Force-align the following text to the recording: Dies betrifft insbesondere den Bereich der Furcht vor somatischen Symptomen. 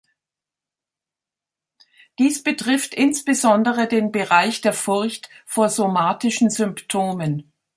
Dies 2.17 2.41
betrifft 2.41 2.95
insbesondere 2.95 3.87
den 3.87 4.11
Bereich 4.11 4.61
der 4.61 4.73
Furcht 4.73 5.29
vor 5.45 5.69
somatischen 5.69 6.49
Symptomen. 6.49 7.53